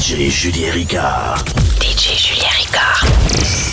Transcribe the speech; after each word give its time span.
DJ 0.00 0.30
Julien 0.30 0.72
Ricard. 0.72 1.44
DJ 1.78 2.16
Julien 2.16 2.50
Ricard. 2.56 3.04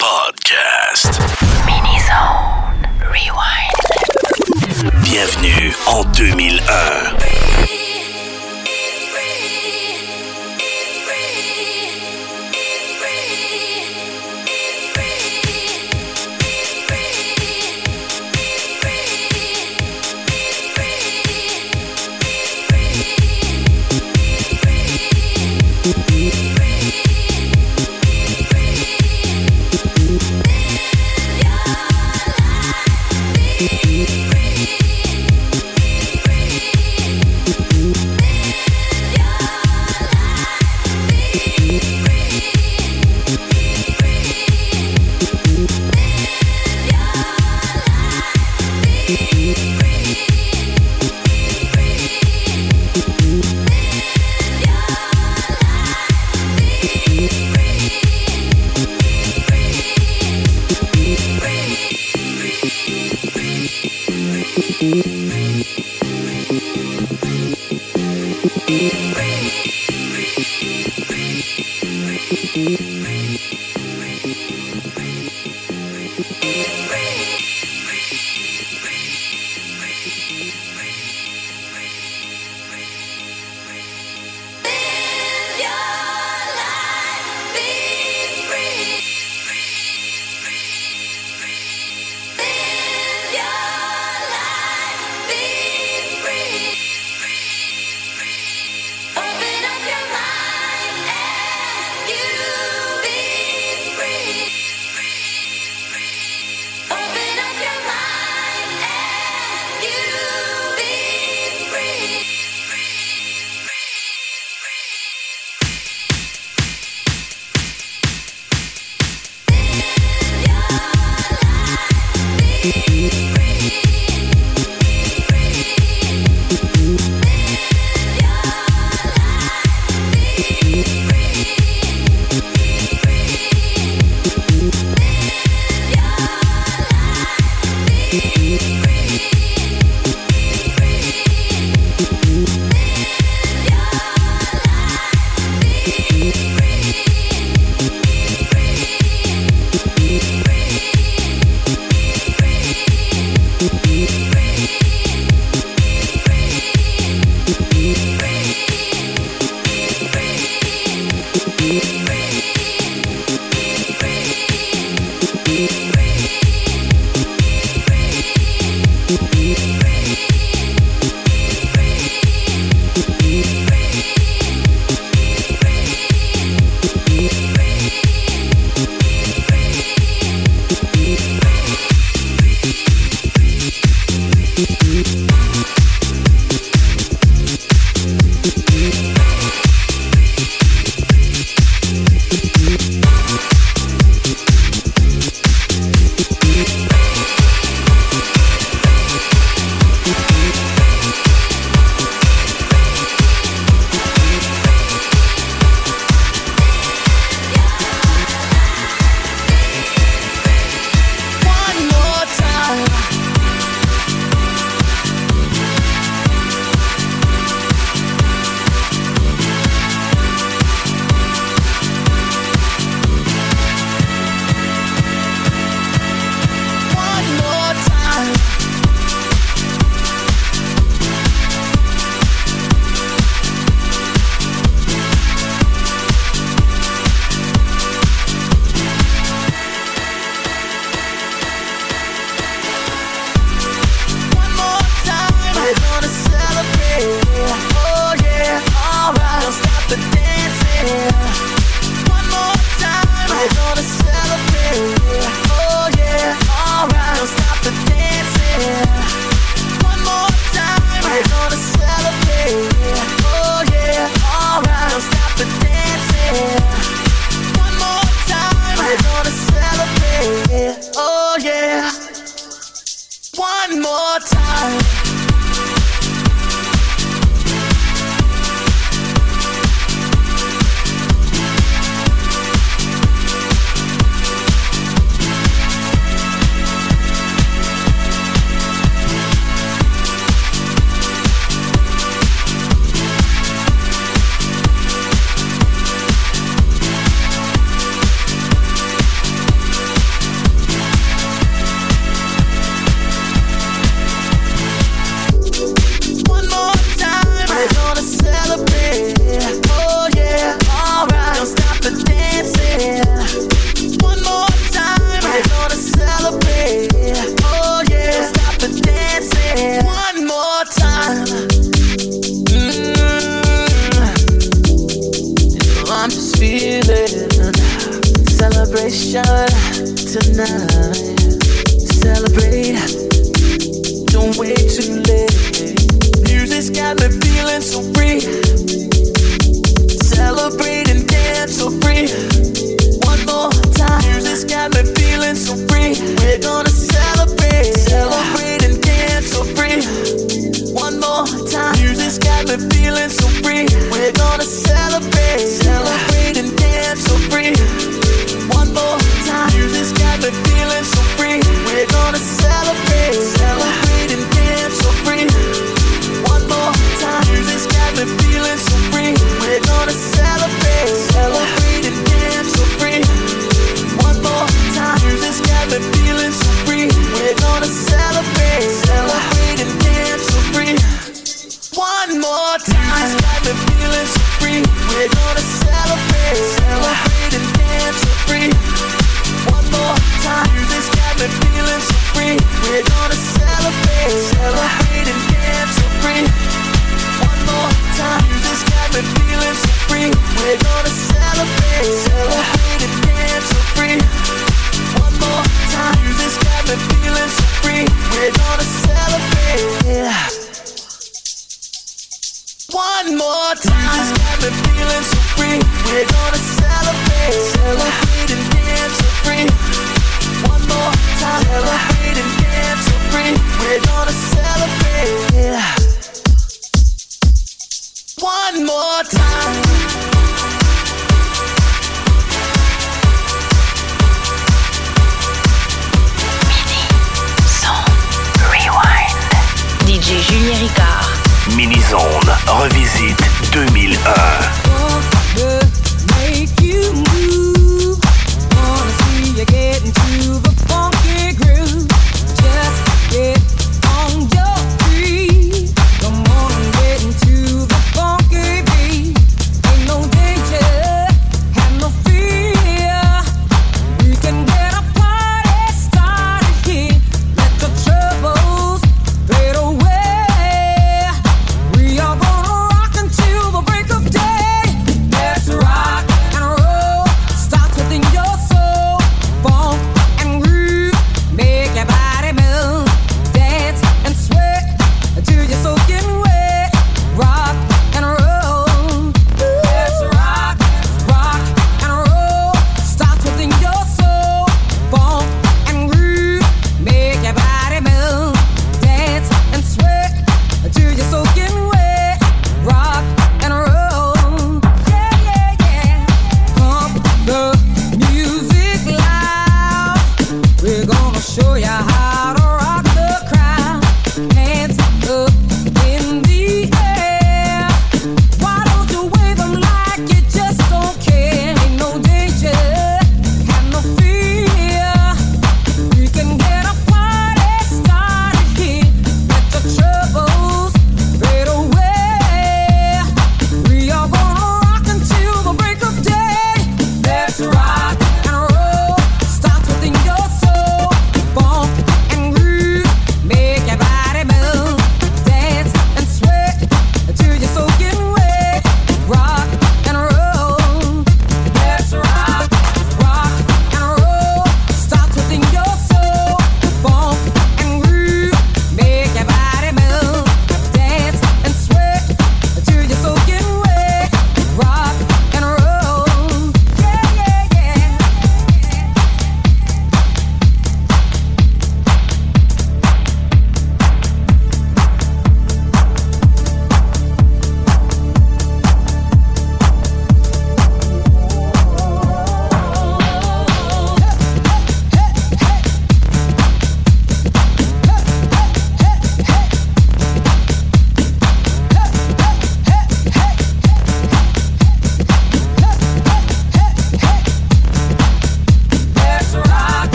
Podcast. 0.00 1.20
Mini-zone. 1.64 2.82
Rewind. 3.00 3.78
Bienvenue 5.04 5.72
en 5.86 6.02
2001. 6.12 7.45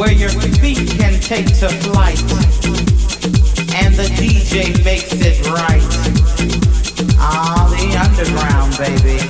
where 0.00 0.12
your 0.12 0.30
feet 0.30 0.88
can 0.98 1.20
take 1.20 1.44
to 1.44 1.68
flight, 1.68 2.18
and 3.76 3.94
the 3.94 4.08
DJ 4.16 4.82
makes 4.82 5.12
it 5.12 5.46
right. 5.50 5.82
Ah, 7.18 7.68
the 7.68 7.98
underground, 7.98 8.78
baby. 8.78 9.29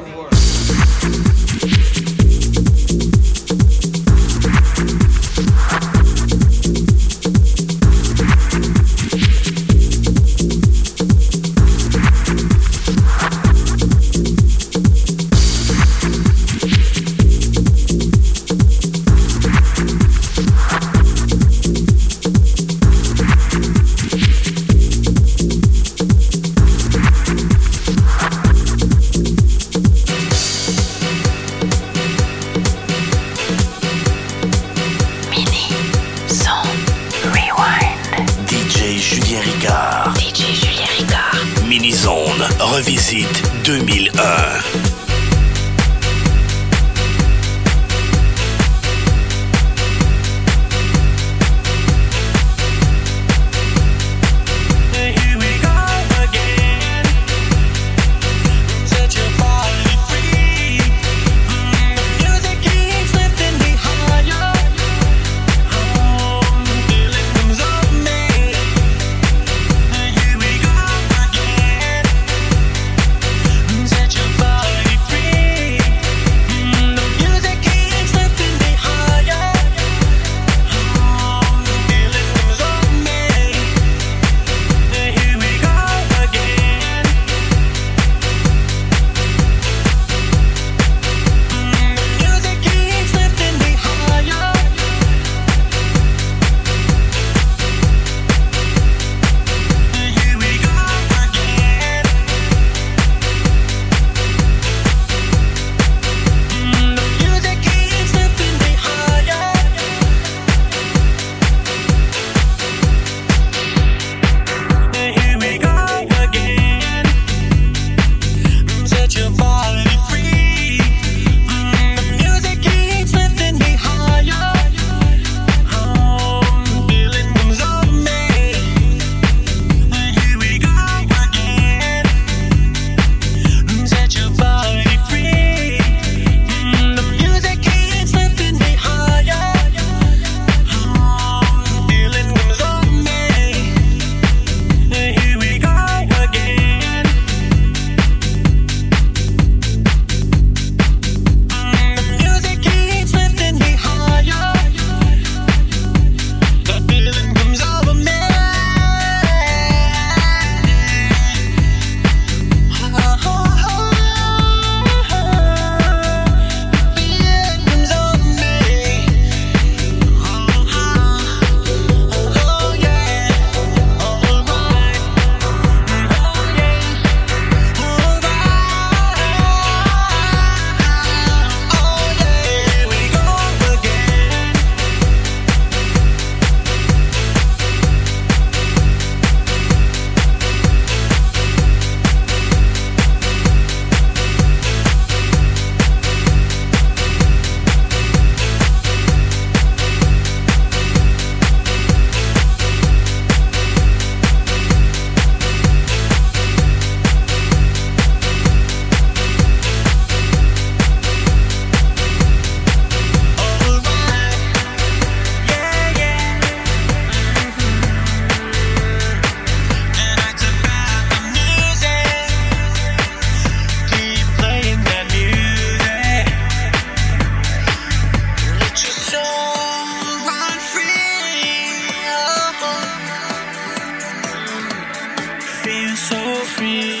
tree. 236.61 237.00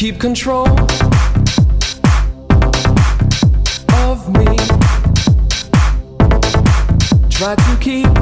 Keep 0.00 0.18
control 0.18 0.66
of 4.06 4.30
me. 4.30 4.56
Try 7.28 7.54
to 7.54 7.78
keep 7.82 8.19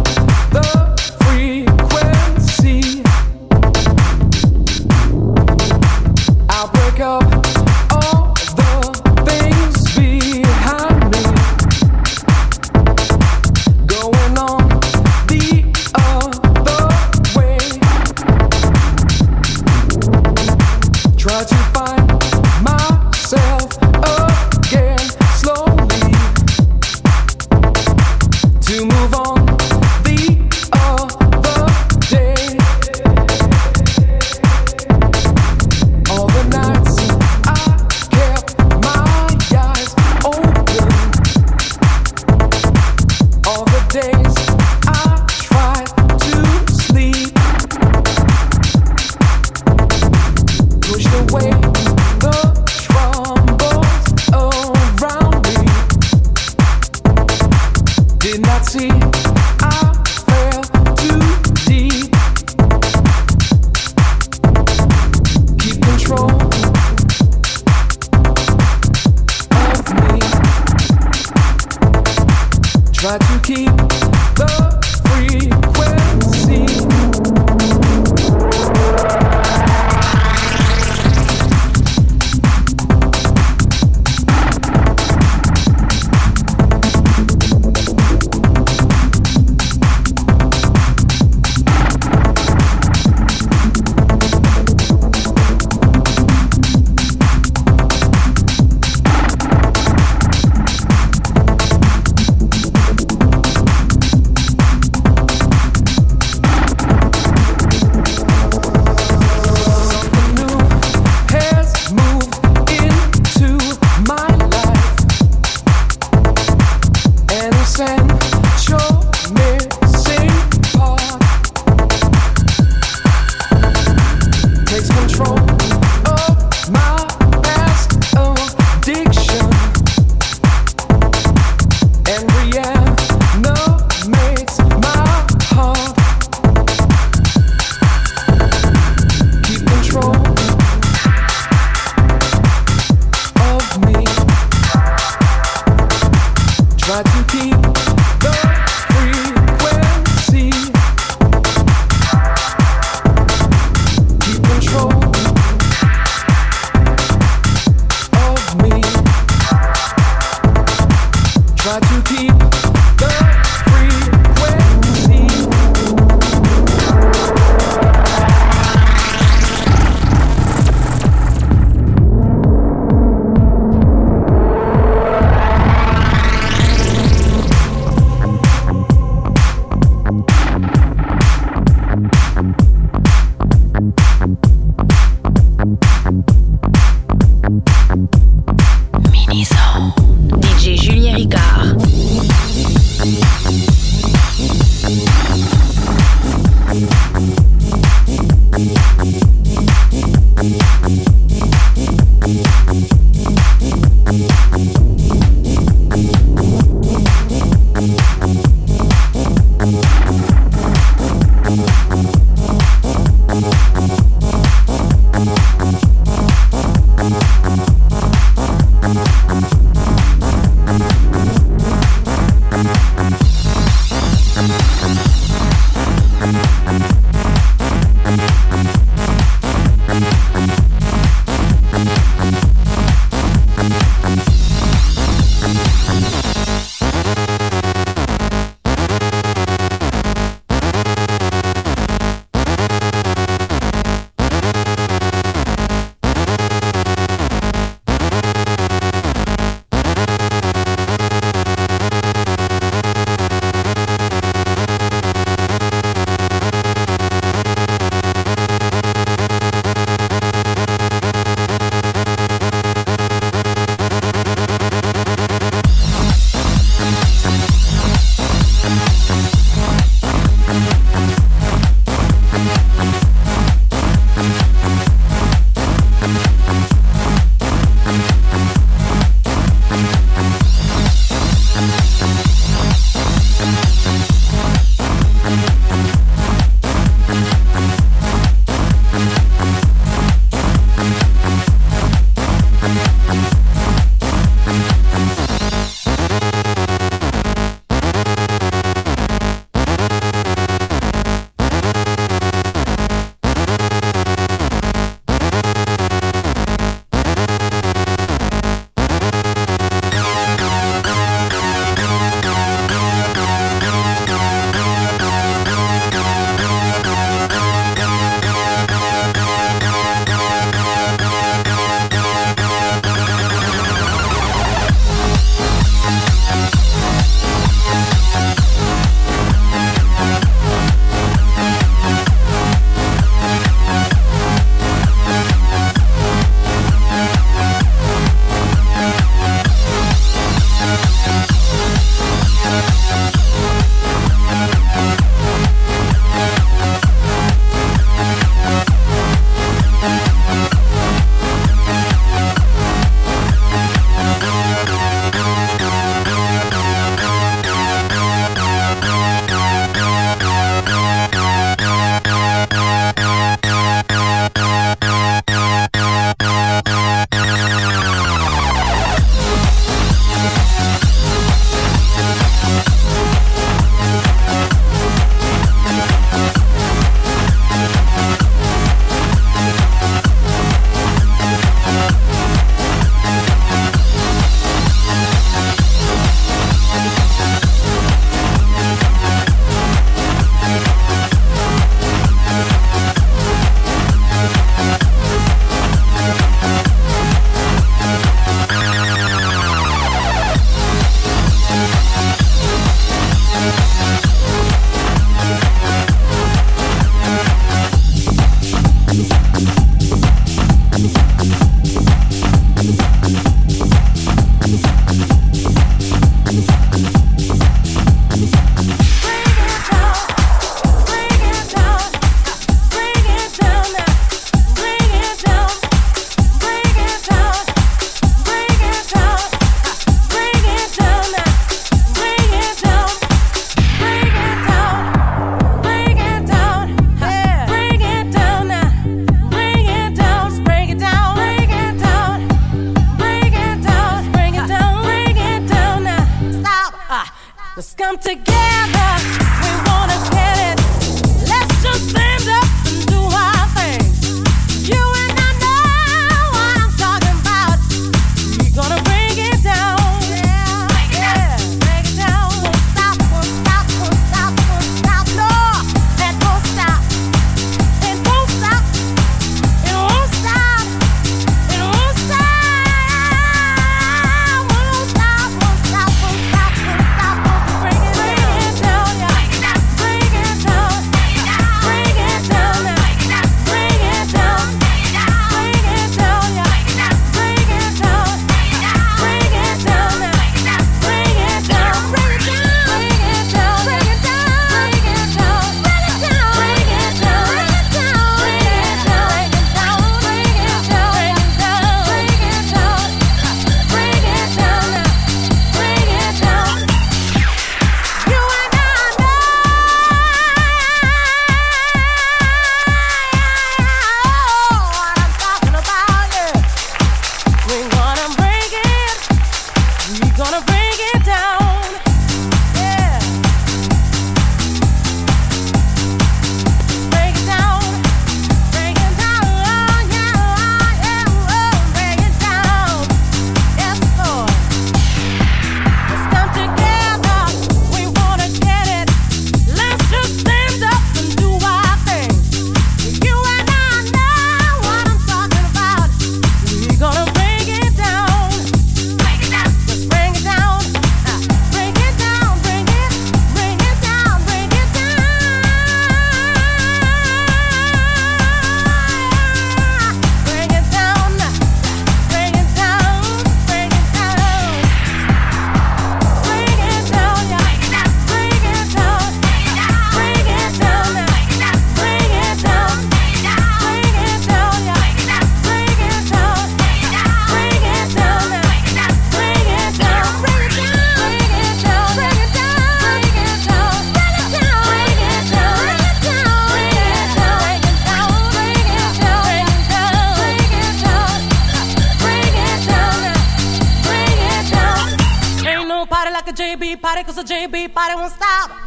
JB 597.24 597.68
para 597.70 597.96
um 597.96 598.06
stop. 598.06 598.57